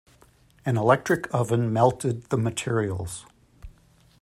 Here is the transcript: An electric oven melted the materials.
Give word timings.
An 0.65 0.77
electric 0.77 1.31
oven 1.31 1.71
melted 1.71 2.23
the 2.31 2.37
materials. 2.39 3.27